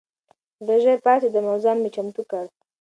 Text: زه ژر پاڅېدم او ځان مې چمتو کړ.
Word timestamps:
زه 0.65 0.73
ژر 0.83 0.97
پاڅېدم 1.05 1.45
او 1.51 1.57
ځان 1.63 1.77
مې 1.81 1.89
چمتو 1.95 2.21
کړ. 2.31 2.45